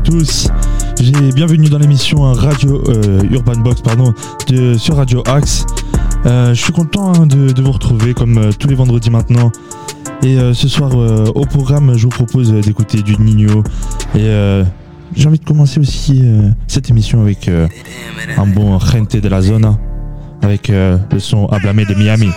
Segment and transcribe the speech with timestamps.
[0.00, 0.48] tous.
[1.00, 4.14] J'ai bienvenue dans l'émission hein, Radio euh, Urban Box pardon
[4.48, 5.66] de, sur Radio Axe.
[6.26, 9.52] Euh, je suis content hein, de, vous retrouver comme euh, tous les vendredis maintenant.
[10.22, 10.94] Et ce soir
[11.34, 13.64] au programme, je vous propose d'écouter du Nino.
[14.14, 14.28] Et
[15.16, 16.22] j'ai envie de commencer aussi
[16.66, 19.78] cette émission avec un bon Gente de la Zona
[20.42, 22.28] avec le son Ablamé de Miami.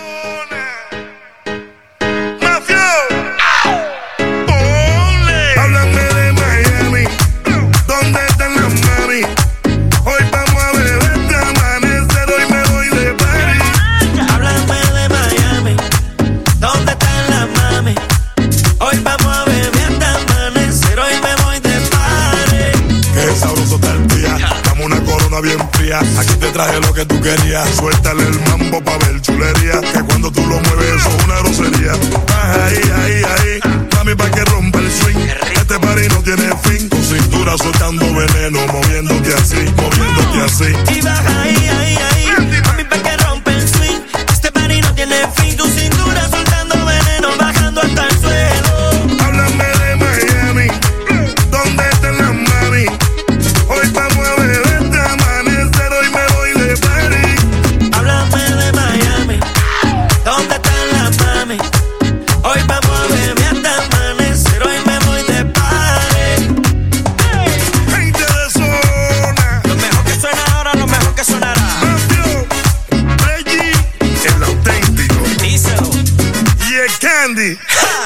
[26.53, 27.67] Traje lo que tú querías.
[27.75, 29.81] Suéltale el mambo pa' ver chulería.
[29.91, 31.91] Que cuando tú lo mueves, eso es una grosería.
[32.27, 33.59] Baja ahí, ahí, ahí.
[33.95, 35.27] Mami, pa' que rompa el swing.
[35.55, 36.89] Este party no tiene fin.
[36.89, 38.59] Tu cintura soltando veneno.
[38.71, 40.95] Moviéndote así, moviéndote así.
[40.95, 42.12] Y baja ahí, ahí, ahí.
[77.51, 77.99] Ha.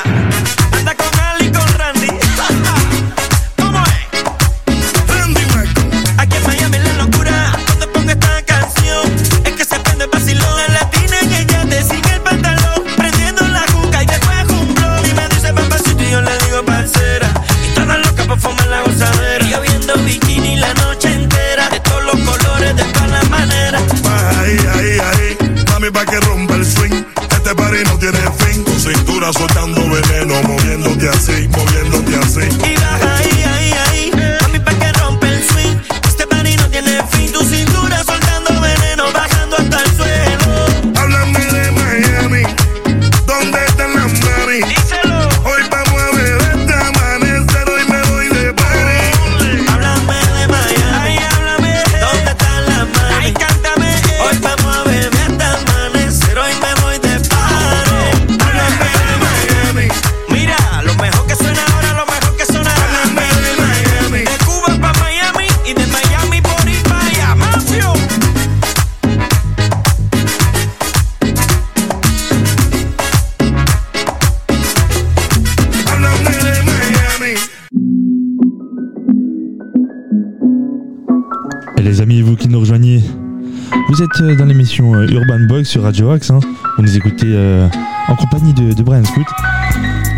[85.67, 86.32] sur Radio Axe.
[86.78, 87.67] nous écoutez euh,
[88.08, 89.26] en compagnie de, Brian Scoot.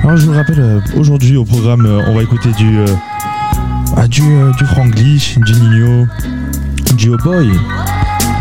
[0.04, 2.86] Alors je vous rappelle, euh, aujourd'hui au programme, euh, on va écouter du, euh,
[3.98, 6.06] ah, du, du Franglish, du Nino,
[6.96, 7.50] du Oh Boy.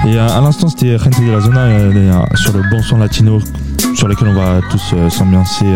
[0.06, 3.40] Et à l'instant, c'était Gente de la Zona sur le bon son latino
[3.94, 5.66] sur lequel on va tous s'ambiancer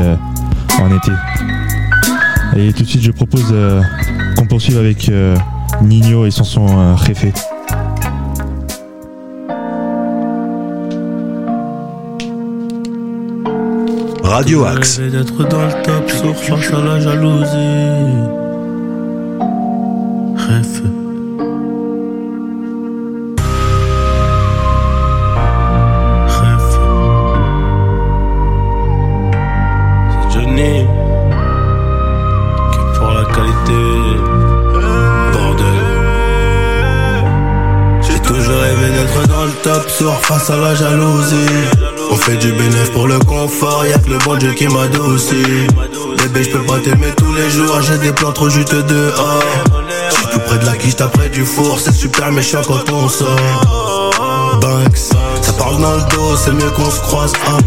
[0.80, 1.12] en été.
[2.56, 3.54] Et tout de suite, je propose
[4.36, 5.10] qu'on poursuive avec
[5.80, 6.94] Nino et son son euh,
[14.32, 14.98] Radio Axe.
[14.98, 17.54] D'être dans le top sauf face à la jalousie.
[20.36, 20.82] Rêve.
[26.28, 26.78] Rêve.
[30.08, 30.86] C'est Johnny
[32.72, 33.82] qui pour la qualité.
[35.34, 35.80] Bordel.
[38.00, 41.71] J'ai toujours rêvé d'être dans le top sur face à la jalousie.
[42.24, 45.66] Fait du bénéf pour le confort, y'a que le bon Dieu qui m'adoucit.
[46.18, 49.42] Bébé, je peux pas t'aimer tous les jours, j'ai des plans trop juteux dehors.
[50.08, 54.60] J'suis tout près de la quiche, près du four, c'est super méchant quand on sort.
[54.60, 54.96] Banks,
[55.40, 57.32] ça parle dans le dos, c'est mieux qu'on se croise.
[57.48, 57.58] Hein.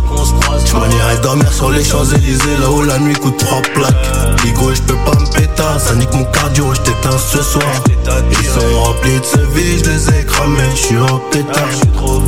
[0.65, 4.09] Tu irais dormir sur les Champs-Élysées, là où la nuit coûte trois plaques.
[4.41, 7.83] Bigo, je peux pas me péter, ça nique mon cardio, je t'éteins ce soir.
[8.31, 11.67] Ils sont remplis de ce vie, je les ai cramés, je suis en pétard.
[11.71, 12.21] Je suis trop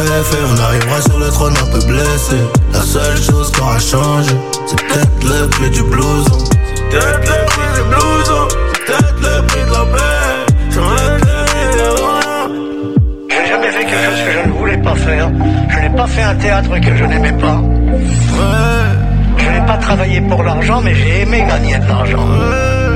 [0.00, 2.36] rêve, on arrivera sur le trône un peu blessé.
[2.72, 4.34] La seule chose qui aura changé,
[4.66, 6.38] c'est peut-être le prix du blouson.
[6.90, 10.52] C'est peut-être le prix du blouson, c'est peut-être le prix de la paix.
[10.70, 11.22] J'enlève
[13.42, 15.30] n'ai jamais fait quelque chose que je ne voulais pas faire.
[15.68, 17.60] Je n'ai pas fait un théâtre que je n'aimais pas.
[19.38, 20.80] Je n'ai pas travaillé pour l'argent.
[20.82, 22.26] mais j'ai aimé gagner de l'argent.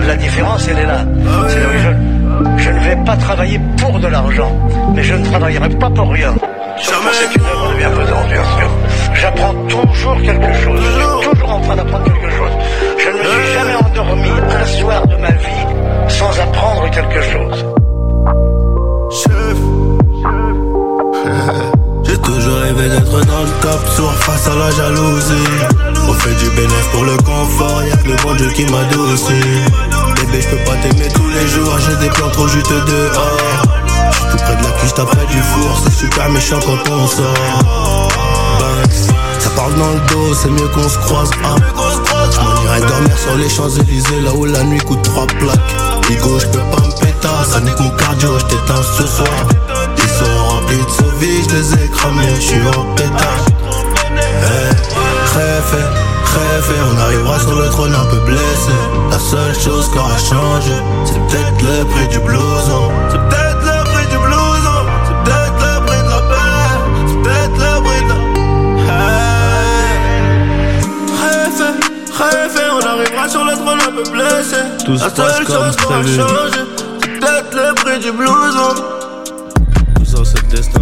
[0.06, 1.04] La différence, elle est là.
[1.48, 4.52] C'est là où je, je ne vais pas travailler pour de l'argent,
[4.94, 6.34] mais je ne travaillerai pas pour rien.
[7.12, 8.68] C'est une œuvre de bienfaisance, bien sûr.
[9.14, 10.80] J'apprends toujours quelque chose.
[10.80, 10.90] Je
[11.22, 12.50] suis toujours en train d'apprendre quelque chose.
[12.98, 15.66] Je ne me suis jamais endormi un soir de ma vie
[16.08, 17.64] sans apprendre quelque chose.
[19.10, 19.58] Chef.
[22.04, 25.50] J'ai toujours rêvé d'être dans le top sur face à la jalousie.
[26.08, 29.32] On fait du bénéfice pour le confort, y'a que le bon Dieu qui m'adoucit.
[30.14, 33.65] Bébé, je peux pas t'aimer tous les jours, j'ai des plans trop juste dehors.
[34.30, 38.08] Tout près de la cuisse, t'as du four, c'est super méchant quand on sort.
[38.58, 41.30] Banks, ça parle dans le dos, c'est mieux qu'on se croise.
[41.44, 41.56] Ah.
[42.32, 45.74] J'm'en irai dormir sur les Champs-Élysées, là où la nuit coûte trois plaques.
[46.08, 49.28] Bigo, j'peux pas me péter, ça nique mon cardio, j't'éteins ce soir.
[49.96, 53.46] Ils sont remplis de sauvis, j'les ai cramés, j'suis en pétage.
[54.12, 54.70] Hey,
[55.34, 55.74] rêve,
[56.34, 58.76] rêve, on arrivera sur le trône un peu blessé.
[59.10, 60.72] La seule chose qui aura changé,
[61.04, 62.90] c'est peut-être le prix du blouson.
[72.18, 74.56] On arrivera sur le trône un peu blessé.
[74.86, 76.16] Tout La seule chose prévu.
[76.16, 76.60] changé,
[77.00, 78.82] c'est peut-être le prix du blouson.
[79.96, 80.80] Tout ça, c'est le destin.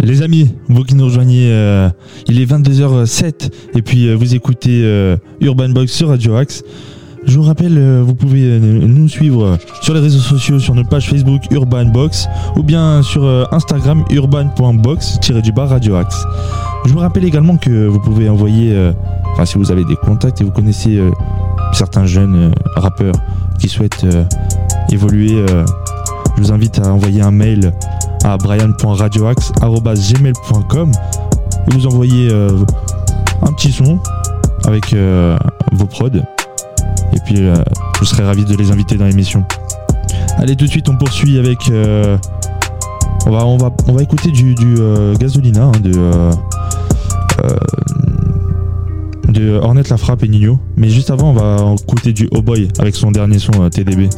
[0.00, 1.88] Les amis, vous qui nous rejoignez, euh,
[2.28, 6.62] il est 22h07 et puis euh, vous écoutez euh, Urban Box sur Radio Axe.
[7.26, 10.88] Je vous rappelle, euh, vous pouvez euh, nous suivre sur les réseaux sociaux, sur notre
[10.88, 16.24] page Facebook Urban Box ou bien sur euh, Instagram urban.box-du-bas Radio Axe.
[16.84, 18.92] Je vous rappelle également que vous pouvez envoyer,
[19.32, 21.02] enfin si vous avez des contacts et vous connaissez
[21.72, 23.16] certains jeunes rappeurs
[23.58, 24.06] qui souhaitent
[24.92, 25.44] évoluer,
[26.36, 27.72] je vous invite à envoyer un mail
[28.22, 32.32] à brian.radioaxe.gmail.com et vous envoyez
[33.42, 33.98] un petit son
[34.64, 34.94] avec
[35.72, 36.22] vos prods
[37.16, 37.54] et puis euh,
[38.00, 39.44] je serai ravi de les inviter dans l'émission.
[40.38, 42.18] Allez tout de suite on poursuit avec euh,
[43.26, 45.92] on, va, on, va, on va écouter du, du euh, Gasolina hein, de,
[49.32, 52.68] de Hornet La Frappe et Nino mais juste avant on va écouter du Oh Boy
[52.78, 54.10] avec son dernier son TDB.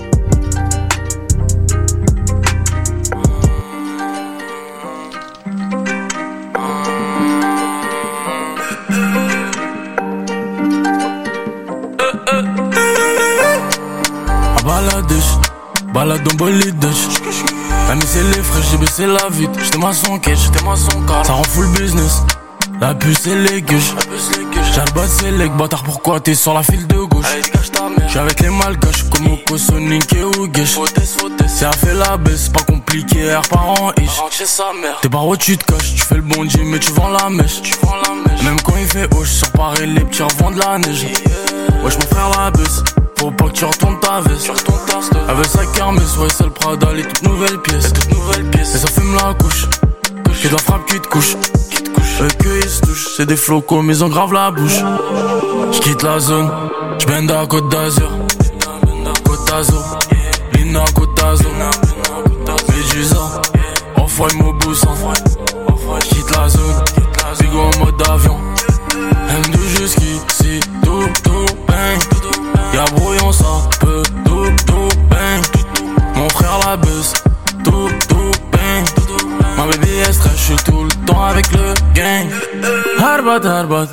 [16.31, 17.09] En bolidèche.
[17.87, 19.59] T'as mis les frais, j'ai baissé la vitre.
[19.63, 21.25] J'étais maçon cash, j'étais maçon car.
[21.25, 22.23] Ça rend full business.
[22.81, 23.95] La puce et les gueuches.
[24.95, 27.27] Bas c'est les bâtard, pourquoi t'es sur la file de gauche?
[28.07, 30.79] J'suis avec les malgaches, comme au Sonic et Ougesh.
[31.49, 34.21] Si elle fait la baisse, pas compliqué, R par an ish.
[35.03, 37.29] T'es par où tu te caches, tu fais le bon Dieu, mais tu vends la
[37.29, 37.61] mèche.
[38.45, 41.07] Même quand il fait haut, sur Paris, les petits revendent de la neige.
[41.83, 42.85] Wesh, mon frère la baisse.
[43.19, 44.50] Faut pas que tu retournes ta veste.
[45.29, 47.93] Elle veut sa kermesse, ouais, c'est le Prada, les toutes nouvelles pièces.
[48.75, 49.67] Et ça fume la couche.
[50.25, 51.37] Que de la frappe qui te couche.
[52.20, 54.81] Eux que ils se touchent, c'est des flocos, mais ils ont grave la bouche.
[55.72, 56.51] J'quitte la zone,
[57.01, 58.10] j'bende à Côte d'Azur.
[59.25, 59.98] Côte d'Azur,
[60.55, 61.51] Lina Côte d'Azur.
[62.69, 63.41] Médusa,
[63.96, 64.94] Off-White Mobusan.
[66.05, 66.84] J'quitte la zone,
[67.41, 68.37] Bigo en mode avion.
[69.29, 71.28] M2 jusqu'ici, tout,
[80.13, 82.29] Stress, j'suis tout le temps avec le gang.
[82.99, 83.87] Harbat, harbat.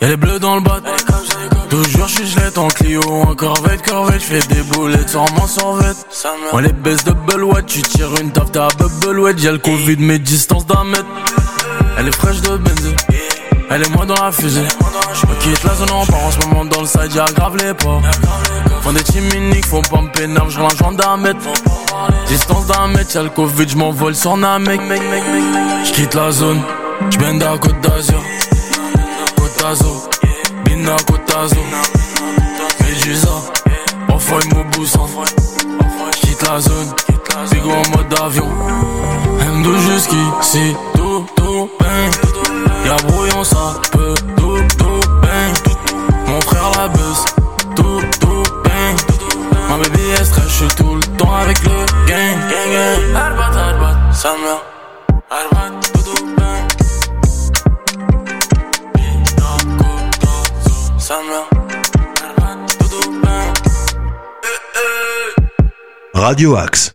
[0.00, 0.80] Y'a les bleus dans le bat.
[1.70, 4.20] Toujours j'suis gelette en Clio, en corvette, corvette.
[4.20, 6.06] J'fais des boulettes sur mon survette.
[6.52, 8.68] On les baisse de Belouette, tu tires une taf, t'as
[9.00, 9.40] Belouette.
[9.42, 11.06] Y'a le Covid, mais distance d'un mètre.
[11.98, 12.96] Elle est fraîche de benzine.
[13.70, 14.62] Elle est moi dans la fusée.
[15.14, 18.00] Je quitte la zone en part en ce moment dans le side, j'aggrave les pas.
[18.82, 21.40] Font des chiminiques, faut pas me pénal, je rejoins d'un mètre.
[22.26, 24.80] Distance d'un mètre, y'a le Covid, je m'envole sur Namek.
[25.84, 26.60] Je quitte la zone,
[27.10, 28.22] je bende à Côte d'Azur.
[29.36, 30.08] Côte d'Azur,
[30.64, 31.64] Bina Côte d'Azur.
[32.80, 33.28] Médusa,
[34.08, 35.08] Off-White Mobusan.
[36.14, 36.94] Je quitte la zone,
[37.50, 38.48] Bigo en mode avion.
[39.40, 42.43] M2 jusqu'ici, tout, tout, bang.
[42.84, 45.52] Y'a brouillon, ça peut, tout, tout, bang.
[46.26, 47.24] Mon frère la baisse,
[47.76, 48.96] tout, tout, bang.
[49.68, 53.16] Ma baby est stress, tout le temps avec le gang, gang, gang.
[53.16, 53.96] Arbat, arbat,
[54.42, 54.62] mère.
[55.30, 56.66] Arbat, tout, tout, bang.
[59.36, 59.56] Tout,
[63.22, 63.52] bang.
[66.14, 66.93] Radio Axe.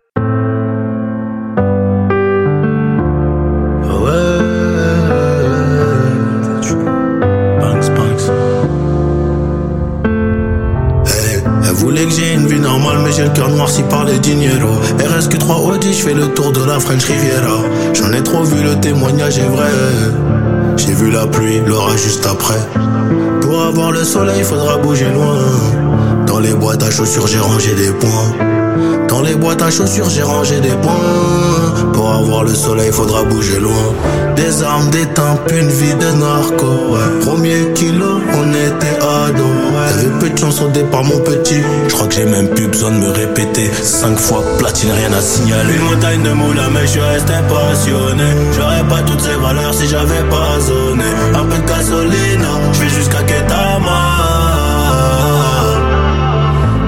[13.89, 14.70] Parler dinero.
[15.00, 17.60] RSQ3 Audi, je fais le tour de la French Riviera.
[17.94, 19.72] J'en ai trop vu, le témoignage est vrai.
[20.78, 22.60] J'ai vu la pluie, l'orage juste après.
[23.42, 25.39] Pour avoir le soleil, faudra bouger loin.
[26.28, 28.32] Dans les boîtes à chaussures, j'ai rangé des points.
[29.08, 31.92] Dans les boîtes à chaussures, j'ai rangé des points.
[31.94, 33.94] Pour avoir le soleil, faudra bouger loin.
[34.36, 36.98] Des armes, des tempes, une vie de narco.
[37.25, 39.59] Premier kilo, on était ados.
[40.39, 41.62] Chance au départ, mon petit.
[41.88, 43.69] Je crois que j'ai même plus besoin de me répéter.
[43.84, 45.74] Cinq fois platine, rien à signaler.
[45.75, 48.29] Une montagne de moula, mais je restais passionné.
[48.55, 51.10] J'aurais pas toutes ces valeurs si j'avais pas zoné.
[51.36, 54.01] Un peu de gasoline, je vais jusqu'à Ketama.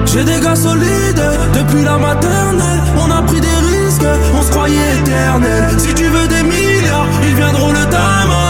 [0.06, 2.82] J'ai des gars solides depuis la maternelle.
[3.04, 4.06] On a pris des risques,
[4.38, 5.74] on se croyait éternel.
[5.78, 8.41] Si tu veux des milliards, ils viendront le dama.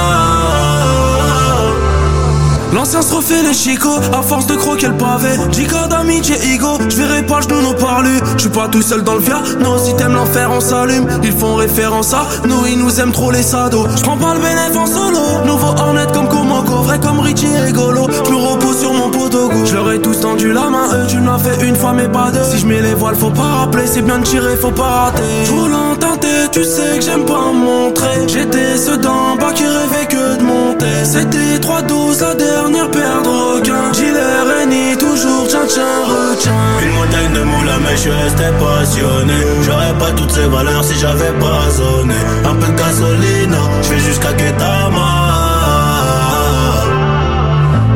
[2.73, 5.29] L'ancien se refait les chicots à force de croquer le pavé.
[5.51, 8.19] Jica d'amitié ego, je verrai pas le genou nos parler.
[8.37, 11.07] Je suis pas tout seul dans le via, non si t'aimes l'enfer on s'allume.
[11.23, 13.87] Ils font référence à nous, ils nous aiment trop les sados.
[13.97, 17.73] Je prends pas le bénéfice en solo, nouveau Hornet comme Komoko, vrai comme Richie et
[17.73, 18.09] Golo.
[18.11, 19.69] Je repose sur mon poteau gauche.
[19.69, 22.09] Je leur ai tous tendu la main, eux tu me l'as fait une fois mais
[22.09, 22.45] pas deux.
[22.51, 25.45] Si je mets les voiles, faut pas rappeler, c'est bien de tirer, faut pas rater.
[25.45, 25.69] Trop
[26.01, 28.27] teinté, tu sais que j'aime pas montrer.
[28.29, 30.92] J'étais ceux d'en bas qui rêvaient que de monter.
[31.05, 33.91] C'était 3-12 la dernière paire de requins.
[33.93, 36.53] Dealer Eni, toujours tiens tiens retiens.
[36.83, 39.35] Une montagne de moula, mais je restais passionné.
[39.63, 42.15] J'aurais pas toutes ces valeurs si j'avais pas zoné.
[42.45, 45.33] Un peu de gasoline, je vais jusqu'à Ketama.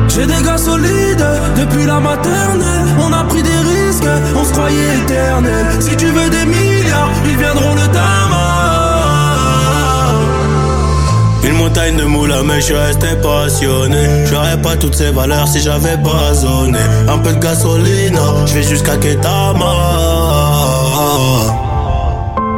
[0.09, 2.87] J'ai des gars solides depuis la maternelle.
[2.99, 5.65] On a pris des risques, on se croyait éternel.
[5.79, 8.16] Si tu veux des milliards, ils viendront le dama.
[11.47, 14.25] Une montagne de moula, mais je restais passionné.
[14.25, 16.79] J'aurais pas toutes ces valeurs si j'avais pas zoné.
[17.07, 19.73] Un peu de gasoline, je vais jusqu'à Ketama.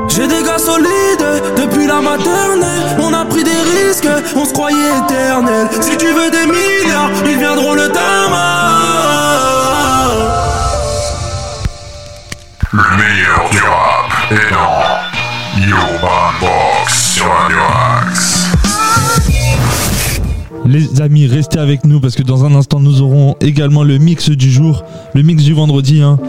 [0.08, 2.98] J'ai des gars solides depuis la maternelle.
[3.00, 5.68] On a pris des risques, on se croyait éternel.
[5.82, 8.70] Si tu veux des milliards, ils viendront le dama.
[12.72, 17.69] Le meilleur du rap est dans Urban Box sur Radio
[20.70, 24.30] Les amis, restez avec nous parce que dans un instant, nous aurons également le mix
[24.30, 24.84] du jour,
[25.16, 26.04] le mix du vendredi.
[26.04, 26.20] Hein.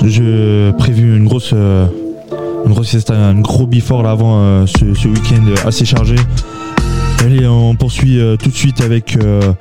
[0.00, 1.88] Je prévu une grosse, euh,
[2.64, 6.14] une grosse un gros before là avant euh, ce, week-end assez chargé.
[7.18, 9.52] Allez, on poursuit euh, tout de suite avec euh,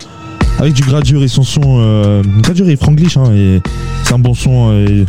[0.60, 2.22] avec du Gradure et son son.
[2.44, 3.32] Gradure et Franglish, hein,
[4.04, 4.74] c'est un bon son.
[4.74, 5.08] et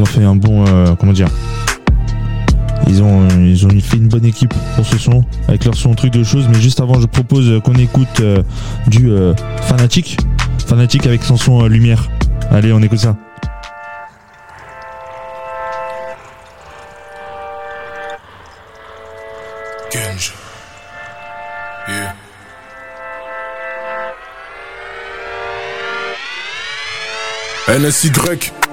[0.00, 0.64] ils fait un bon,
[0.98, 1.28] comment dire.
[2.88, 6.12] Ils ont, ils ont fait une bonne équipe pour ce son, avec leur son truc
[6.12, 6.46] de choses.
[6.48, 8.42] Mais juste avant, je propose qu'on écoute euh,
[8.86, 10.18] du euh, Fanatic.
[10.66, 12.10] Fanatic avec son son euh, Lumière.
[12.50, 13.16] Allez, on écoute ça.
[21.86, 22.14] Yeah.
[27.68, 28.10] NSY,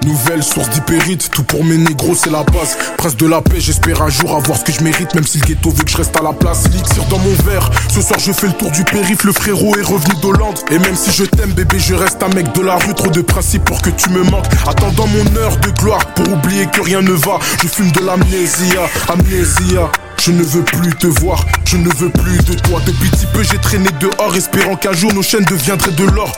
[0.05, 2.77] nouvelle source d'hypérite, tout pour mes négros c'est la base.
[2.97, 5.45] Prince de la paix, j'espère un jour avoir ce que je mérite, même si le
[5.45, 6.63] ghetto veut que je reste à la place.
[6.65, 9.83] L'élixir dans mon verre, ce soir je fais le tour du périph', le frérot est
[9.83, 10.59] revenu d'Hollande.
[10.71, 13.21] Et même si je t'aime bébé, je reste un mec de la rue, trop de
[13.21, 14.47] principes pour que tu me manques.
[14.67, 18.81] Attendant mon heure de gloire, pour oublier que rien ne va, je fume de l'amnésia,
[19.09, 19.91] amnésia.
[20.23, 22.79] Je ne veux plus te voir, je ne veux plus de toi.
[22.85, 26.31] Depuis petit peu, j'ai traîné dehors, espérant qu'un jour nos chaînes deviendraient de l'or.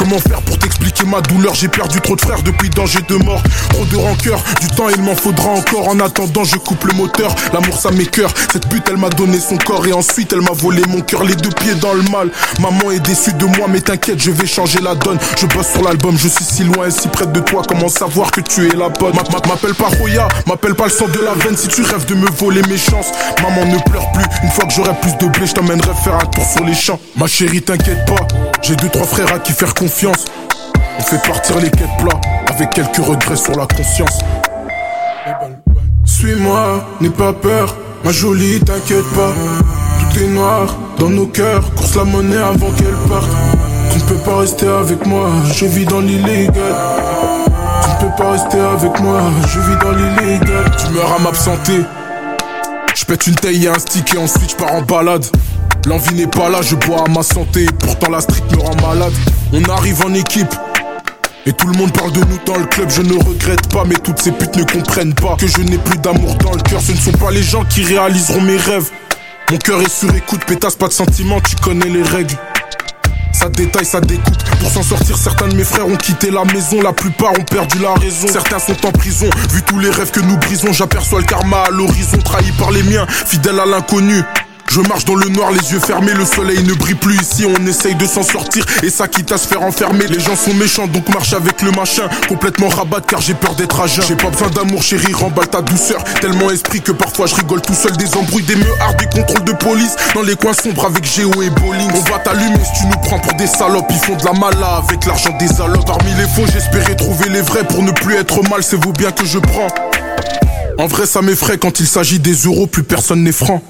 [0.00, 1.54] Comment faire pour t'expliquer ma douleur?
[1.54, 3.42] J'ai perdu trop de frères depuis danger de mort.
[3.68, 5.88] Trop de rancœur, du temps il m'en faudra encore.
[5.88, 9.58] En attendant je coupe le moteur, l'amour ça m'écœure Cette pute elle m'a donné son
[9.58, 11.22] corps et ensuite elle m'a volé mon cœur.
[11.24, 12.30] Les deux pieds dans le mal,
[12.60, 15.18] maman est déçue de moi Mais t'inquiète je vais changer la donne.
[15.38, 17.60] Je bosse sur l'album, je suis si loin et si près de toi.
[17.68, 19.14] Comment savoir que tu es la bonne?
[19.14, 21.56] Ma- ma- M'appelle pas Roya, m'appelle pas le sang de la veine.
[21.58, 23.08] Si tu rêves de me voler mes chances.
[23.42, 26.24] Maman ne pleure plus, une fois que j'aurai plus de blé Je t'emmènerai faire un
[26.26, 26.98] tour sur les champs.
[27.16, 28.26] Ma chérie t'inquiète pas,
[28.62, 29.89] j'ai deux trois frères à qui faire confiance
[30.98, 34.20] on fait partir les quêtes plats avec quelques regrets sur la conscience.
[36.04, 39.32] Suis-moi, n'aie pas peur, ma jolie, t'inquiète pas.
[39.98, 43.28] Tout est noir dans nos cœurs, course la monnaie avant qu'elle parte.
[43.92, 46.54] Tu ne peux pas rester avec moi, je vis dans l'illégal.
[47.82, 50.70] Tu ne peux pas rester avec moi, je vis dans l'illégal.
[50.78, 51.80] Tu meurs à m'absenter.
[52.94, 55.26] Je pète une taille et un stick et ensuite je pars en balade.
[55.86, 59.12] L'envie n'est pas là, je bois à ma santé, pourtant la street me rend malade.
[59.52, 60.54] On arrive en équipe.
[61.46, 63.96] Et tout le monde parle de nous dans le club, je ne regrette pas, mais
[63.96, 66.82] toutes ces putes ne comprennent pas que je n'ai plus d'amour dans le cœur.
[66.82, 68.90] Ce ne sont pas les gens qui réaliseront mes rêves.
[69.50, 72.36] Mon cœur est sur écoute, pétasse, pas de sentiments, tu connais les règles.
[73.32, 74.36] Ça détaille, ça découpe.
[74.60, 76.82] Pour s'en sortir, certains de mes frères ont quitté la maison.
[76.82, 78.28] La plupart ont perdu la raison.
[78.28, 79.30] Certains sont en prison.
[79.50, 82.18] Vu tous les rêves que nous brisons, j'aperçois le karma à l'horizon.
[82.18, 84.22] Trahi par les miens, fidèle à l'inconnu.
[84.70, 87.66] Je marche dans le noir, les yeux fermés, le soleil ne brille plus ici, on
[87.66, 90.06] essaye de s'en sortir et ça quitte à se faire enfermer.
[90.06, 93.80] Les gens sont méchants donc marche avec le machin, complètement rabat car j'ai peur d'être
[93.80, 94.04] à jeun.
[94.06, 97.74] J'ai pas besoin d'amour chérie, remballe ta douceur, tellement esprit que parfois je rigole tout
[97.74, 101.42] seul des embrouilles, des meuhards, des contrôles de police, dans les coins sombres avec Géo
[101.42, 101.90] et Bowling.
[101.92, 104.84] On va t'allumer si tu nous prends pour des salopes, ils font de la mala
[104.88, 105.84] avec l'argent des allocs.
[105.84, 109.10] Parmi les faux, j'espérais trouver les vrais pour ne plus être mal, c'est vous bien
[109.10, 109.66] que je prends.
[110.78, 113.60] En vrai, ça m'effraie quand il s'agit des euros, plus personne n'est franc.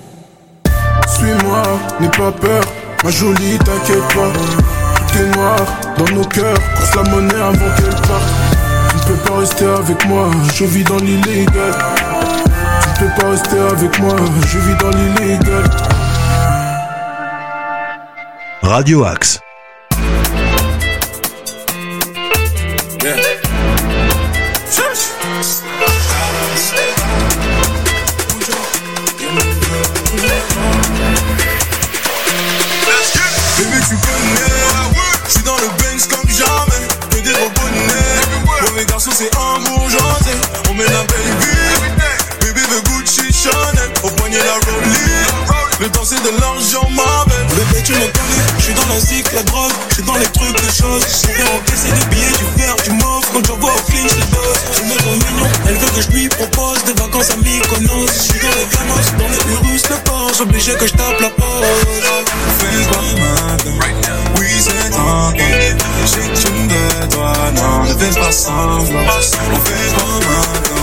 [1.14, 1.62] Suis-moi,
[2.00, 2.62] n'aie pas peur,
[3.04, 4.32] ma jolie, t'inquiète pas.
[4.96, 5.56] Tout est noir
[5.98, 8.30] dans nos cœurs, course la monnaie avant qu'elle parte.
[8.90, 11.74] Tu ne peux pas rester avec moi, je vis dans l'illégal.
[12.96, 15.64] Tu ne peux pas rester avec moi, je vis dans l'illégal.
[18.62, 19.40] Radio Axe.
[46.24, 47.46] De l'argent ma belle.
[47.56, 50.26] Bébé tu me connais, je suis dans la zik, la drogue, je suis dans les
[50.26, 51.04] trucs de choses.
[51.22, 54.60] Je vais encaisser des billets, du verre, du mauve, quand j'envoie au clinch les doses.
[54.76, 58.06] Je me rends mignon, elle veut que je lui propose des vacances à Mykonos.
[58.06, 61.30] Je suis dans les gamos, dans les Urus, le Porsche, obligé que je tape la
[61.30, 61.64] pause.
[62.58, 63.78] Fais quoi maintenant
[64.38, 70.79] Oui c'est Je que tu me veux toi Non ne fais pas semblant quoi maintenant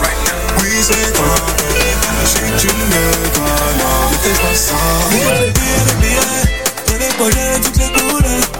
[2.59, 3.45] Tu me veux toi
[6.99, 7.77] les projets, toutes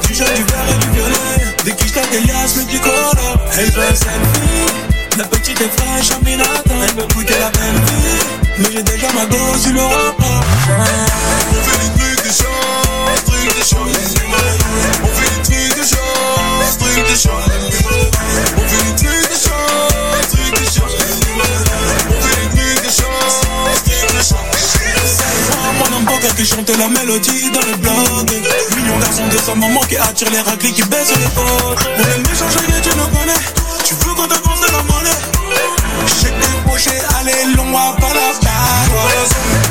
[0.08, 1.28] Du jaune, du vert et du violet
[1.94, 3.14] t'as des du color
[3.58, 3.82] Elle veut
[5.18, 8.22] La petite est fraîche, Aminata Elle veut goûter la belle vie
[8.60, 10.42] Mais j'ai déjà ma dose, tu l'auras pas
[11.52, 13.90] On fait des trucs de chance, trucs de chance
[15.04, 17.16] On fait des trucs de chance, trucs de
[26.38, 28.30] qui chante la mélodie dans le blog.
[28.76, 31.88] Mignon garçon de sa maman qui attire les raclés qui baissent les potes.
[31.98, 33.42] On aime échanger, tu nous connais.
[33.84, 35.18] Tu veux qu'on te pense de la monnaie.
[36.22, 38.78] J'ai débauché, allez long, à pas la barre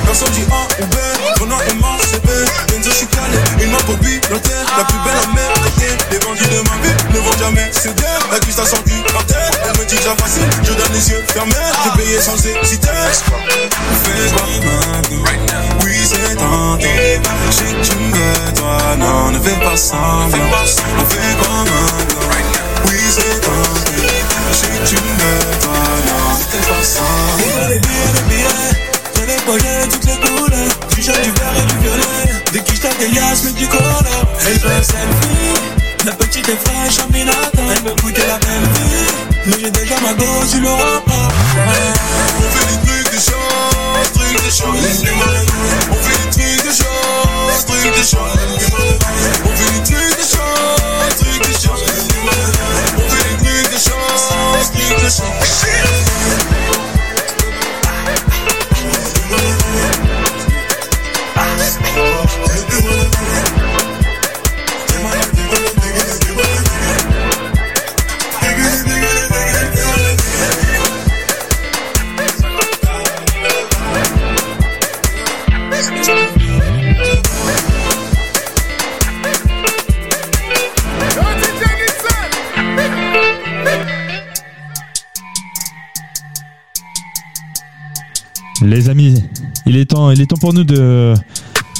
[0.04, 0.94] Personne dit A ou B,
[1.40, 2.28] Renan et Mars c'est B
[2.68, 6.48] Benzo je suis calé, une main pour piloter La plus belle à côtés Les bandits
[6.48, 8.02] de ma vie ne vont jamais céder
[8.32, 11.24] La cuisse a sorti par terre Elle me dit déjà facile, je donne les yeux
[11.28, 11.54] fermés.
[11.84, 12.88] J'ai payé sans hésiter
[18.86, 22.26] toi Non ne fais pas semblant On fait quoi maintenant
[22.86, 24.06] Oui c'est tenté
[24.52, 25.72] Je que tu veux toi
[26.06, 26.38] Non.
[26.38, 28.86] Ne fais pas semblant Les billets, les billets.
[29.16, 30.68] J'ai les projets, toutes les couleurs.
[30.94, 32.42] Du jaune, du vert et du violet.
[32.52, 34.02] Des quiches, t'as des liasses, mais du color.
[34.46, 35.76] Elle veut un selfie.
[36.04, 39.26] La petite est fraîche, Aminata Elle veut goûter la belle vie.
[39.46, 41.28] Mais j'ai déjà ma dose, tu l'auras pas.
[42.38, 44.76] On fait des trucs de chance, trucs de chance
[45.90, 48.65] On fait des trucs de chance, trucs de chance
[55.08, 55.45] chance,
[89.96, 91.14] temps, il est temps pour nous de,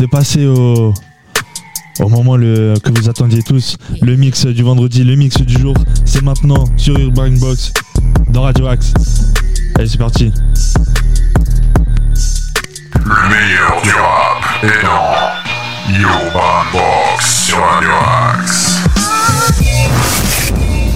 [0.01, 0.95] de passer au,
[2.01, 5.75] au moment le, que vous attendiez tous, le mix du vendredi, le mix du jour.
[6.07, 7.73] C'est maintenant sur Urban Box
[8.31, 8.95] dans Radio Axe.
[9.75, 10.33] Allez, c'est parti.
[12.95, 17.91] Le meilleur du rap est dans Urban Box sur Radio
[18.41, 18.79] Axe.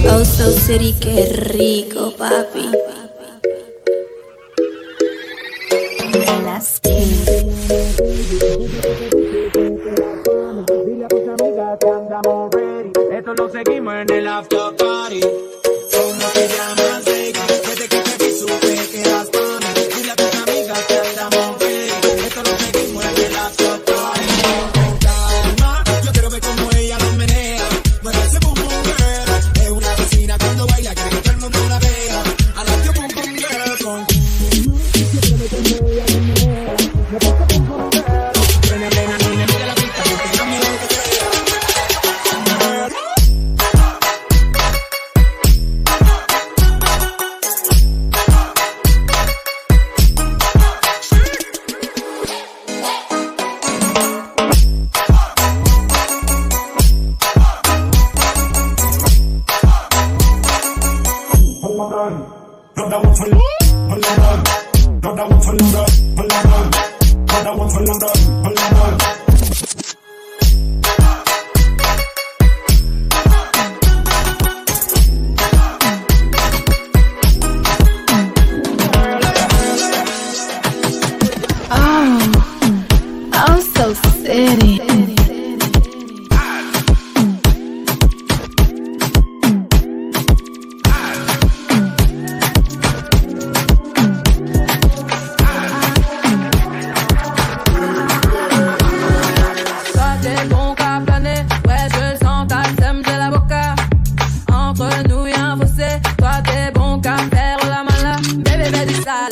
[0.05, 2.65] Oh, so city, qué rico, papi.
[13.11, 15.21] Esto lo seguimos en el after party.
[15.21, 16.80] ¿Cómo te llamas,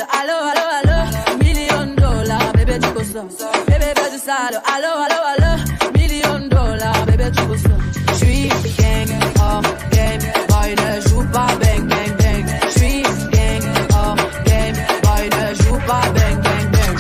[0.02, 0.98] allo allo allo,
[1.44, 3.26] million dollars, bébé tu cosas.
[3.68, 5.52] Bébé fais du sale, allo allo allo,
[5.98, 7.80] million dollars, bébé tu cosas.
[8.16, 9.10] J'suis gang,
[9.40, 12.46] oh game, boy ne joue pas bang bang bang.
[12.76, 16.96] J'suis gang, oh game, boy ne joue pas bang bang bang.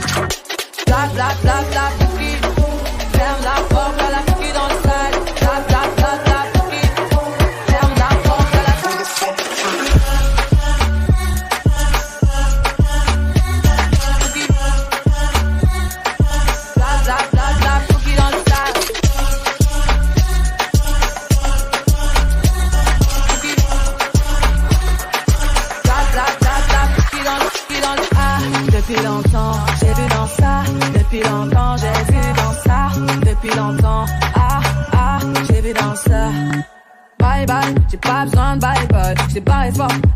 [0.85, 1.98] Clap clap clap,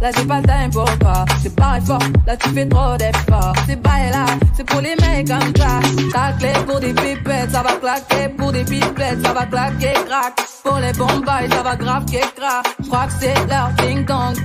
[0.03, 1.25] là j'ai pas le time pour toi.
[1.41, 3.53] J'ai barré fort, là tu fais trop d'efforts.
[3.67, 5.79] C'est bye là, c'est pour les mecs comme ça.
[6.13, 8.29] Ta clé pour des pipettes, ça va claquer.
[8.37, 10.33] Pour des pipettes, ça va claquer, crack.
[10.63, 12.65] Pour les bombes, ça va grave que crack.
[12.83, 14.35] J'crois que c'est leur ding dong.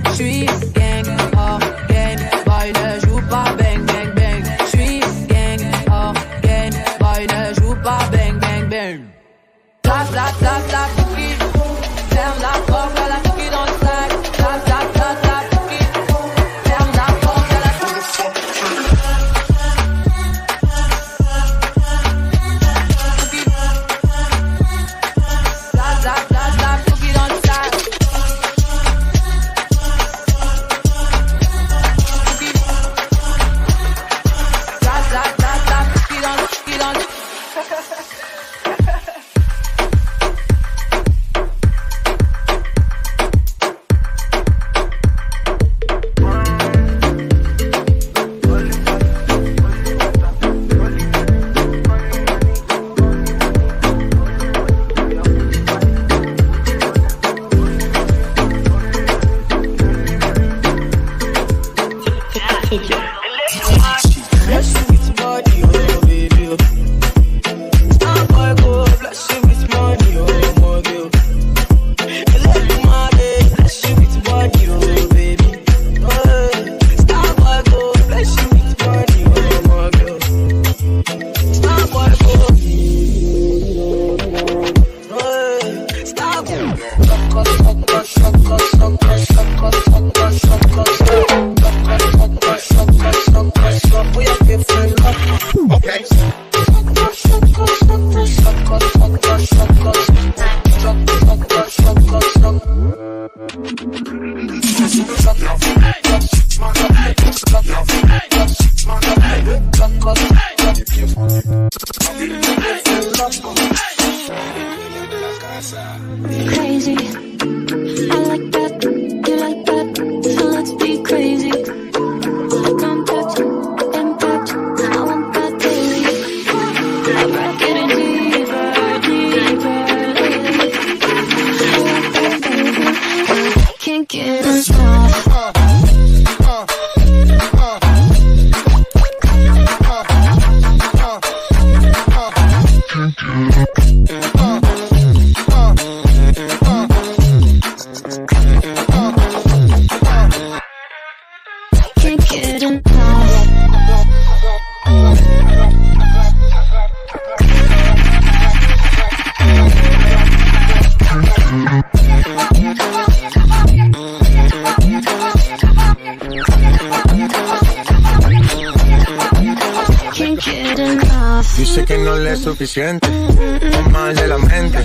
[172.69, 173.09] suficiente.
[173.09, 174.77] No mal de la mente.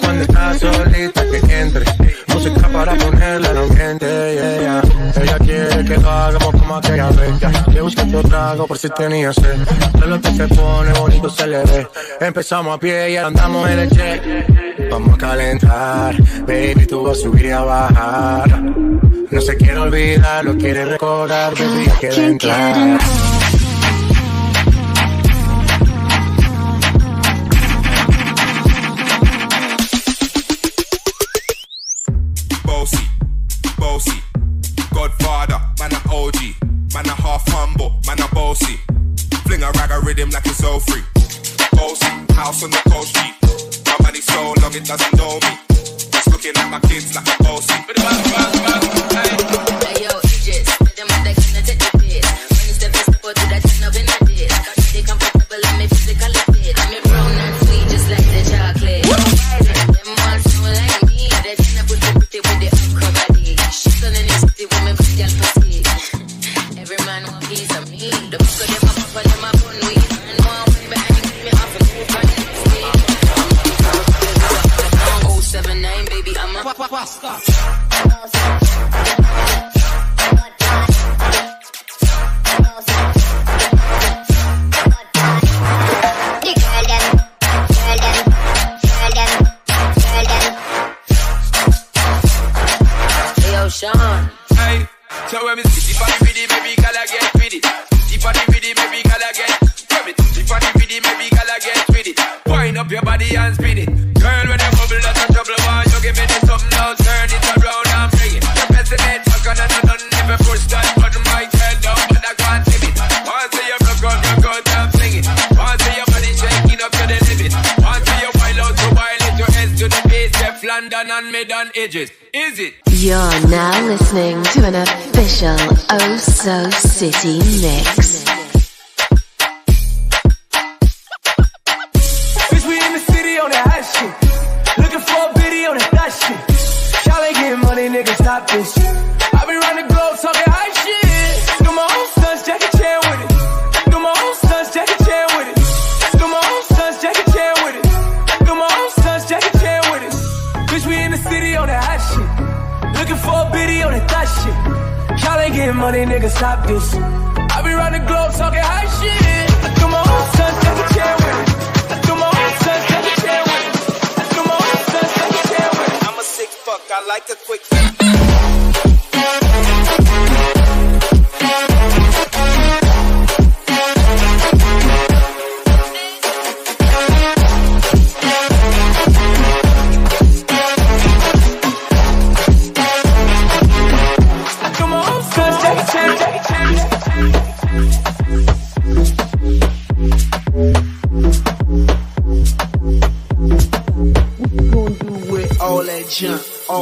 [0.00, 1.84] Cuando estás solita que entre.
[2.28, 4.06] Música para ponerla en ambiente.
[4.06, 5.22] Yeah, yeah.
[5.22, 7.32] Ella quiere que lo hagamos como aquella vez.
[7.72, 9.58] Le busqué otro trago por si tenía sed.
[9.92, 11.88] Todo lo que se pone bonito se le ve.
[12.20, 14.22] Empezamos a pie y andamos en el check.
[14.90, 16.16] Vamos a calentar.
[16.46, 18.62] Baby, tú vas a subir y a bajar.
[19.30, 21.54] No se quiere olvidar, lo quiere recordar.
[21.54, 23.00] Baby, hay que entrar.
[42.62, 43.34] on the cold street.
[44.02, 45.58] My so long it doesn't know me.
[46.12, 47.41] Just looking at my kids like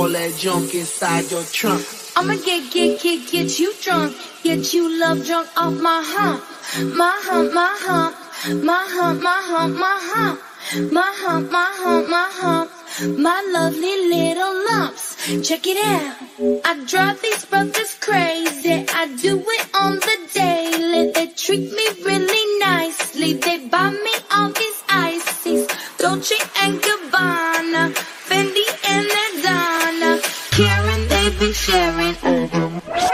[0.01, 1.85] all that junk inside your trunk.
[2.17, 4.17] I'ma get, get, get, get you drunk.
[4.43, 6.41] Get you love drunk off my hump.
[6.97, 8.17] My hump, my hump.
[8.65, 10.41] My hump, my hump, my hump.
[10.91, 12.71] My hump, my hump, my hump.
[13.19, 15.05] My lovely little lumps.
[15.47, 16.17] Check it out.
[16.65, 18.87] I drive these brothers crazy.
[19.01, 21.13] I do it on the daily.
[21.13, 23.35] They treat me really nicely.
[23.35, 25.69] They buy me all these ices.
[25.99, 27.93] Dolce and Gabbana.
[28.31, 29.07] Fendi and
[31.41, 33.10] be sharing over.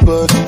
[0.00, 0.41] but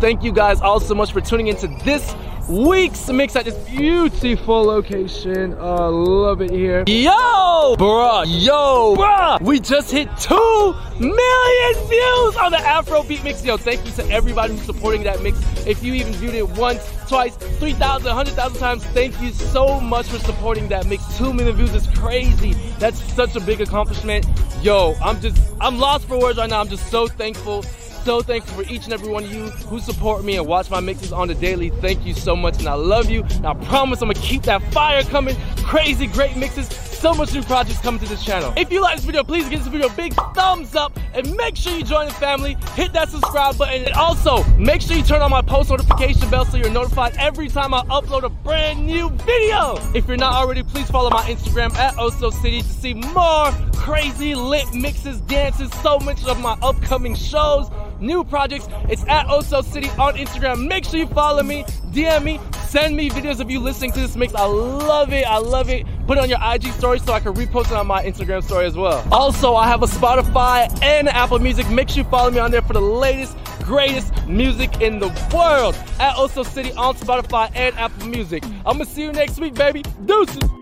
[0.00, 2.14] Thank you guys all so much for tuning into this
[2.48, 5.52] week's mix at this beautiful location.
[5.58, 6.84] Uh, love it here.
[6.86, 13.44] Yo, bruh, yo, bruh, we just hit two million views on the Afrobeat mix.
[13.44, 15.38] Yo, thank you to everybody who's supporting that mix.
[15.66, 20.18] If you even viewed it once, twice, 3,000, 100,000 times, thank you so much for
[20.20, 21.18] supporting that mix.
[21.18, 22.54] Two million views is crazy.
[22.78, 24.24] That's such a big accomplishment.
[24.62, 26.62] Yo, I'm just, I'm lost for words right now.
[26.62, 27.64] I'm just so thankful
[28.04, 30.80] so thankful for each and every one of you who support me and watch my
[30.80, 31.70] mixes on the daily.
[31.70, 33.22] Thank you so much, and I love you.
[33.22, 35.36] And I promise I'm gonna keep that fire coming.
[35.58, 36.68] Crazy, great mixes.
[37.00, 38.52] So much new projects coming to this channel.
[38.58, 41.56] If you like this video, please give this video a big thumbs up and make
[41.56, 42.58] sure you join the family.
[42.74, 46.44] Hit that subscribe button and also make sure you turn on my post notification bell
[46.44, 49.78] so you're notified every time I upload a brand new video.
[49.94, 54.34] If you're not already, please follow my Instagram at Oso City to see more crazy
[54.34, 57.70] lit mixes, dances, so much of my upcoming shows
[58.00, 58.68] new projects.
[58.88, 60.66] It's at Oso City on Instagram.
[60.66, 64.16] Make sure you follow me, DM me, send me videos of you listening to this
[64.16, 64.34] mix.
[64.34, 65.26] I love it.
[65.26, 65.86] I love it.
[66.06, 68.66] Put it on your IG story so I can repost it on my Instagram story
[68.66, 69.06] as well.
[69.12, 71.68] Also, I have a Spotify and Apple Music.
[71.70, 75.74] Make sure you follow me on there for the latest, greatest music in the world
[75.98, 78.44] at Oso City on Spotify and Apple Music.
[78.44, 79.82] I'm gonna see you next week, baby.
[80.04, 80.59] Deuces.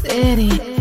[0.00, 0.77] City.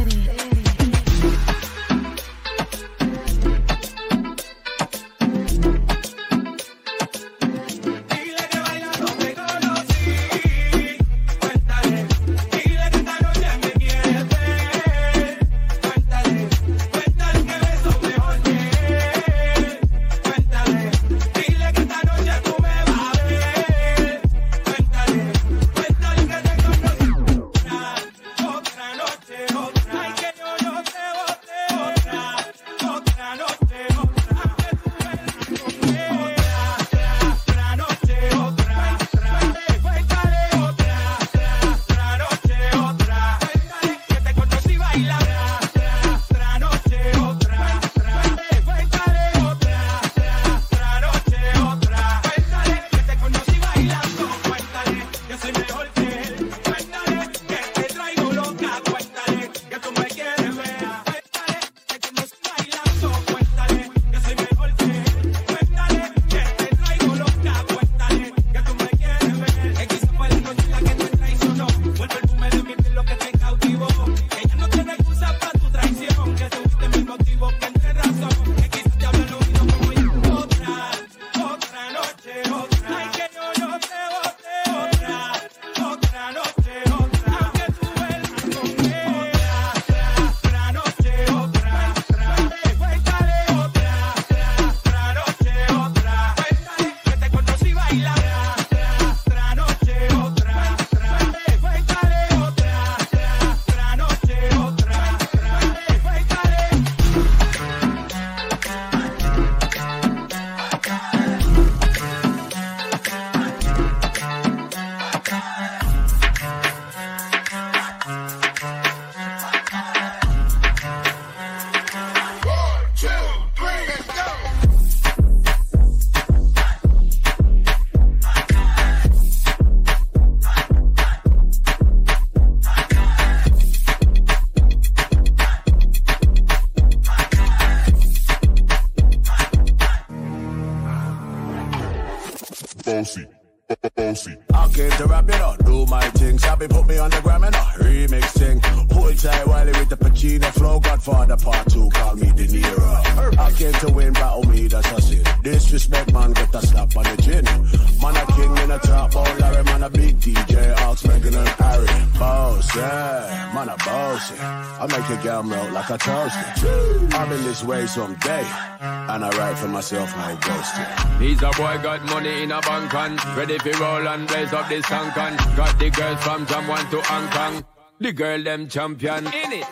[173.08, 173.38] Babylon.
[173.38, 175.56] Ready for roll and raise up the song can.
[175.56, 177.66] Got the girls from Jam 1 to Hong Kong.
[178.00, 179.28] The girl them champion.
[179.28, 179.68] In it.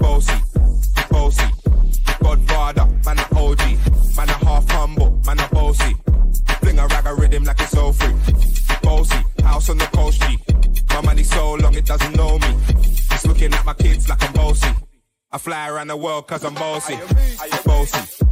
[0.00, 0.34] Bossy,
[1.10, 1.44] bossy.
[2.22, 4.16] Godfather, man a OG.
[4.16, 5.96] Man a half humble, man a bossy.
[6.60, 8.14] Fling a rag a rhythm like it's so free.
[8.82, 10.38] Bossy, house on the coast G.
[10.90, 12.56] My money so long it doesn't know me.
[12.68, 14.70] It's looking at my kids like I'm bossy.
[15.30, 16.98] I fly around the world cause I'm bossy.
[17.64, 18.31] Bossy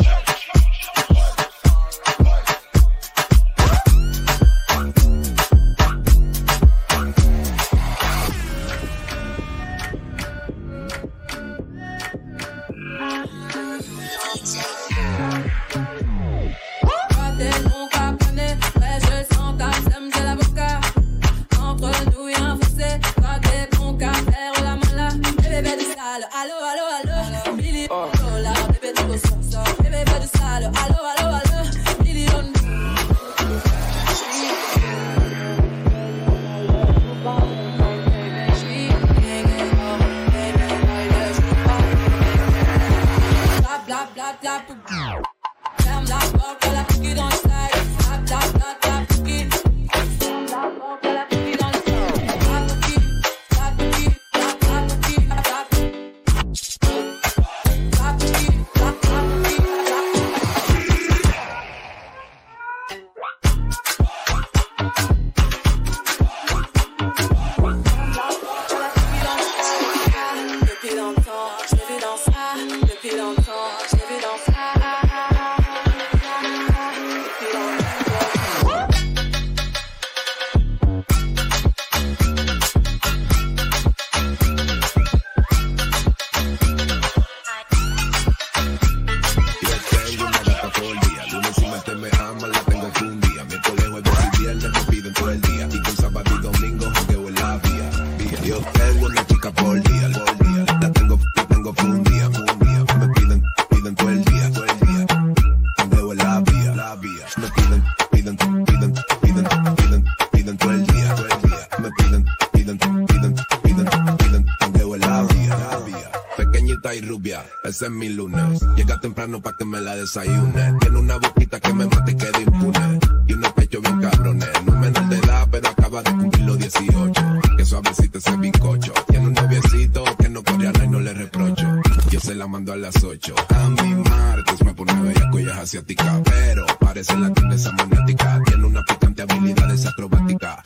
[117.21, 118.61] rubia, ese es mi lunes.
[118.75, 120.73] Llega temprano pa' que me la desayune.
[120.79, 122.99] Tiene una boquita que me mata y queda impune.
[123.27, 124.49] Y unos pechos bien cabrones.
[124.65, 127.21] No menor de edad, pero acaba de cumplir los 18.
[127.57, 128.93] Que suavecito ese bizcocho.
[129.07, 131.67] Tiene un noviecito que no coreana y no le reprocho.
[132.09, 133.35] Yo se la mando a las 8.
[133.49, 136.21] A mi martes me pone bella cuellas asiática.
[136.23, 138.41] Pero parece la tienda esa magnética.
[138.45, 140.60] Tiene una picante habilidad acrobática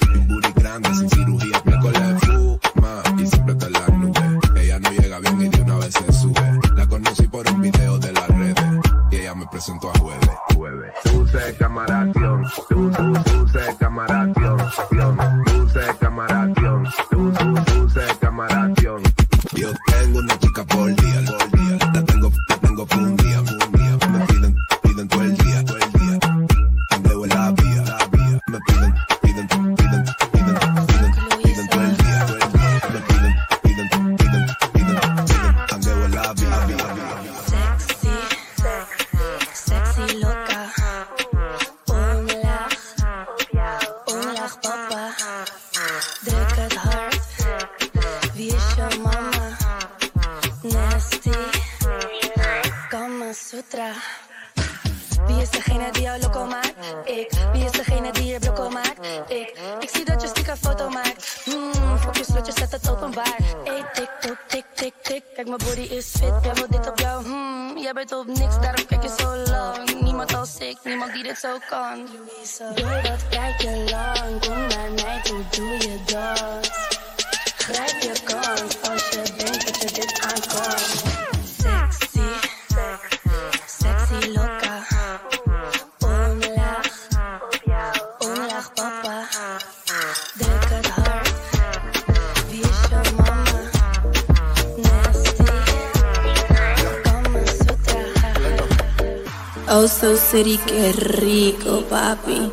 [99.77, 100.57] Oh So City,
[100.93, 102.49] rico, papi.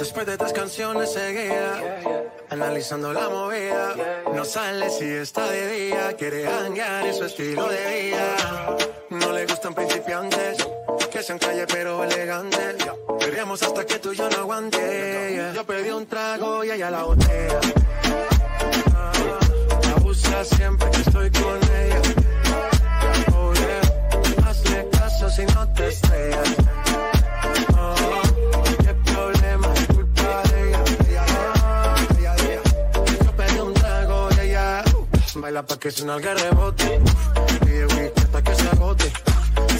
[0.00, 2.02] Después de tres canciones seguía
[2.50, 3.94] analizando la movida.
[4.34, 8.76] No sale si está de día, quiere hanguear en su estilo de vida.
[9.10, 10.66] No le gustan principiantes,
[11.12, 12.84] que sean calle pero elegantes.
[13.20, 15.52] Queríamos hasta que tú y yo no aguante.
[15.54, 17.60] Yo pedí un trago y ella la botella.
[20.12, 22.02] Siempre que estoy con ella.
[23.34, 26.56] Oh yeah, hazle caso si no te estrellas.
[27.78, 28.22] Oh,
[29.04, 30.84] problema, culpa de ella.
[33.24, 37.00] Yo pedí un trago y ella uh, baila pa' que suena el rebote.
[37.60, 39.12] Pide whisky hasta que se agote.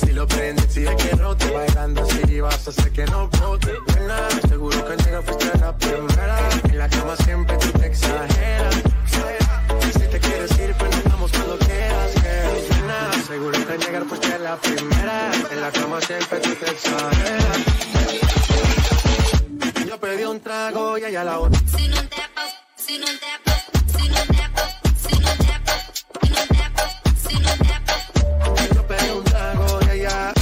[0.01, 1.51] Si lo prende, sigue que rote.
[1.51, 3.73] Bailando así vas a hacer que no bote.
[3.97, 6.39] Nena, seguro que llega fuiste la primera.
[6.65, 8.83] En la cama siempre tú te exageras.
[9.93, 12.11] Si te quieres ir, pues nos vamos cuando quieras.
[12.15, 15.31] Que nena, seguro que llegar fuiste la primera.
[15.51, 17.59] En la cama siempre tú te exageras.
[19.87, 21.61] Yo pedí un trago y ella la otra.
[21.77, 23.63] Si non te pas, si non te pas,
[23.95, 24.71] si non te pas,
[25.05, 25.81] si non te pas,
[26.15, 26.91] si non te pas,
[27.29, 28.03] si non te pas.
[28.75, 30.33] Yo pedí un trago y ella.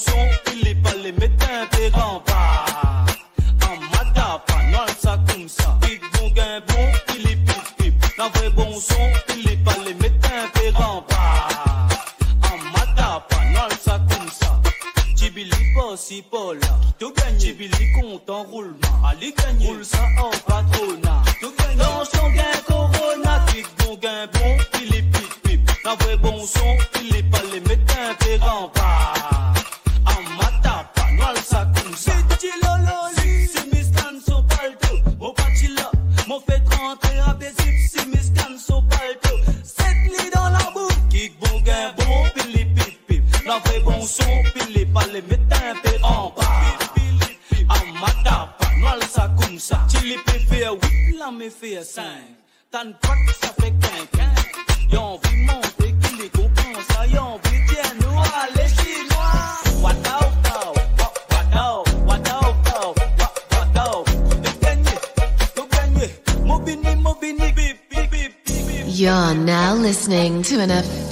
[0.00, 0.49] son.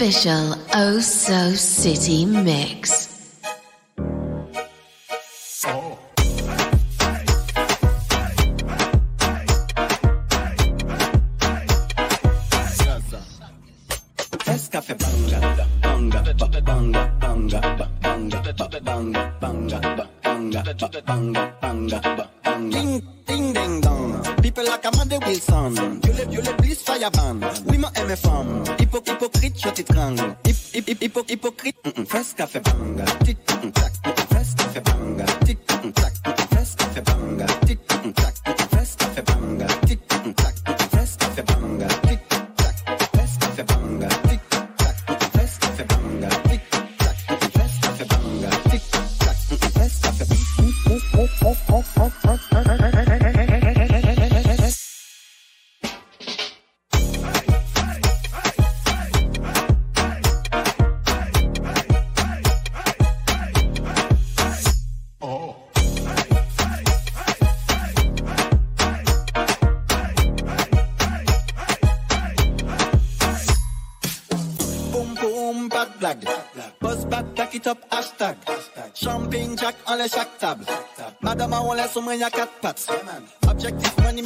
[0.08, 2.24] official Oh So City
[30.44, 33.92] Hip, hip, hip, hipocrite, fes ka fe banga Tik, tak,
[34.34, 35.37] fes fe banga
[80.08, 80.64] chaque table.
[81.20, 82.86] Madame a on laisse au moins à quatre pattes.
[83.48, 84.22] Objectif money,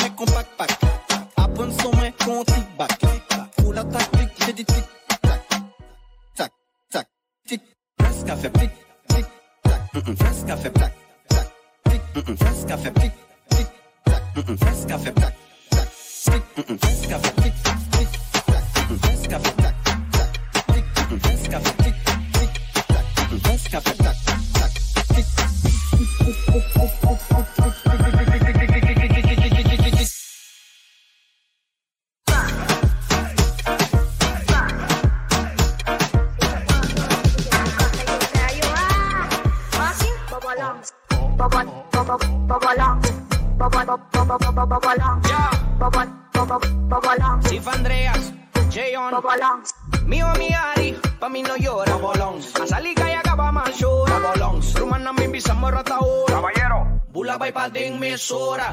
[54.74, 56.26] Rumana mi bisa ataúd.
[56.26, 57.00] Caballero.
[57.12, 58.72] Bula pa' padín misura.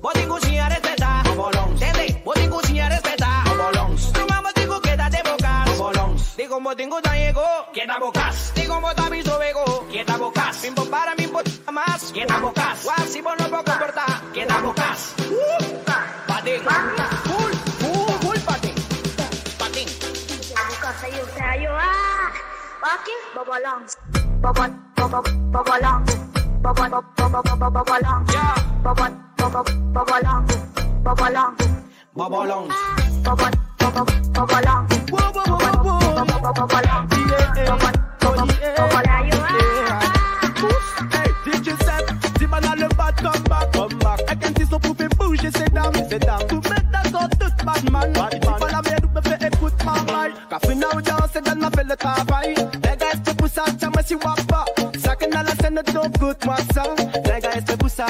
[0.00, 1.22] Vos te cuciña respeta.
[1.36, 1.78] Bolón.
[1.78, 2.22] Tete.
[2.24, 3.44] Vos te cuciña respeta.
[3.48, 3.96] Bolón.
[4.14, 5.78] Ruma vos digo quédate bocas.
[5.78, 6.16] Bolón.
[6.36, 7.48] Digo vos tengo tan llegó.
[7.72, 8.52] Queda bocas.
[8.54, 9.86] Digo vos también sobego.
[9.90, 10.62] Queda bocas.
[10.62, 11.40] Mimbo para mimbo
[11.72, 12.12] más.
[12.12, 12.84] Queda bocas.
[12.84, 14.22] Guasi vos pues no puedo comportar.
[14.32, 15.14] Queda bocas.
[15.30, 15.84] Uh,
[16.26, 16.62] padín.
[17.24, 18.74] Full, full, full padín.
[19.58, 19.88] Padín.
[19.88, 21.04] Queda bocas.
[21.04, 21.82] Ayuda, ayuda.
[21.82, 22.32] Ah,
[22.82, 24.27] Walking, bobolongs.
[50.50, 52.26] Cause we now just said that I feel the top
[54.08, 54.64] si wapa.
[54.98, 56.82] Ça que n'a la scène de ton côté, moi ça.
[57.26, 58.06] Les gars, est-ce pour ça?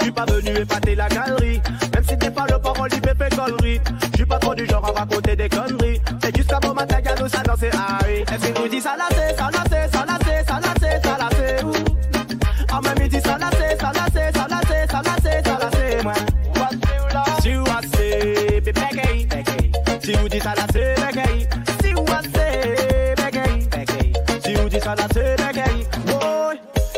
[0.00, 1.60] Je suis pas venu épater la galerie.
[1.94, 3.80] Même si t'es pas le parole du pépé collerie.
[4.12, 6.00] Je suis pas trop du genre à raconter des conneries.
[6.22, 8.22] C'est juste avant ma taille à nous, ça danser Harry.
[8.22, 10.74] Et si nous dit ça la c'est, ça la c'est, ça la c'est, ça la
[10.80, 11.64] c'est, ça la c'est.
[12.72, 15.14] Ah, même il dit ça la c'est, ça la c'est, ça la c'est, ça la
[15.22, 16.14] c'est, ça la c'est, moi.
[20.02, 20.69] Si vous dit ça la
[24.94, 25.08] la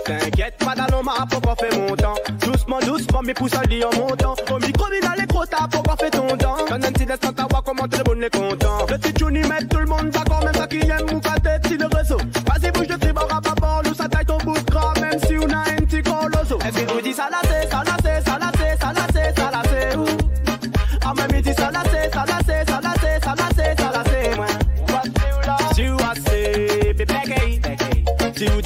[0.05, 2.15] t'inquiète pas, dans ma pourquoi fait mon temps.
[2.41, 4.35] Doucement, doucement, mais pousse à en montant.
[4.51, 6.57] Au micro, il allait trop tard, pourquoi fait ton temps?
[6.69, 8.87] Quand un petit instant, t'as voir comment t'es le bon est content.
[8.89, 11.67] Le petit Johnny met tout le monde d'accord, même ça qui aime ou pas tête,
[11.67, 12.17] si le réseau.
[12.17, 15.37] Vas-y, bouge de tribord à bord, nous ça taille ton bout de gras, même si
[15.39, 16.59] on a un petit colosso.
[16.59, 18.12] Est-ce que vous dites ça là, c'est ça là, c'est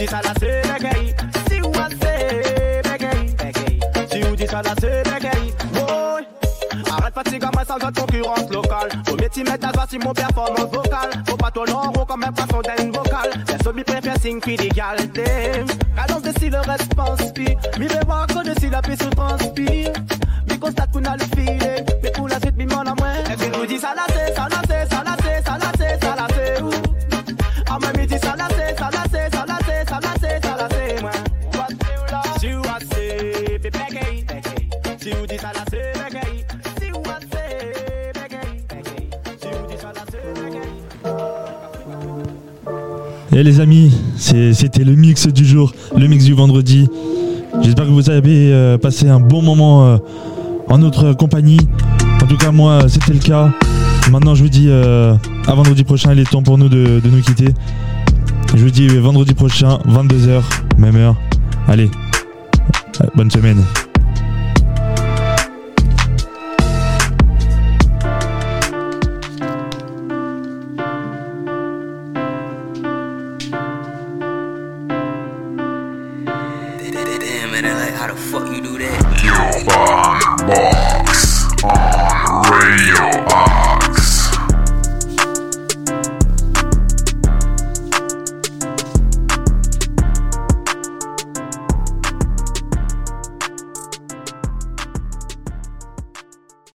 [0.07, 1.15] dit ça là, c'est assez, bégaye.
[4.13, 4.21] Si
[4.63, 5.53] là, c'est bégaye.
[5.73, 6.27] Boy.
[6.91, 8.89] Arrête fatigue à moi sans autre concurrence locale.
[9.11, 11.11] Au métier mettre à joie si mon performance vocale.
[17.79, 19.93] Mi voir que de transpire.
[20.93, 21.76] Qu'on a le feeling.
[43.37, 46.89] Et les amis, c'était le mix du jour, le mix du vendredi.
[47.61, 49.99] J'espère que vous avez euh, passé un bon moment euh,
[50.71, 51.61] en notre compagnie.
[52.23, 53.51] En tout cas, moi, c'était le cas.
[54.11, 55.15] Maintenant, je vous dis euh,
[55.47, 56.15] à vendredi prochain.
[56.15, 57.53] Il est temps pour nous de, de nous quitter.
[58.55, 60.41] Je vous dis vendredi prochain, 22h,
[60.79, 61.17] même heure.
[61.69, 61.91] Allez,
[63.17, 63.63] bonne semaine.